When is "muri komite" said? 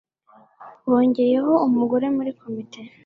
2.15-2.81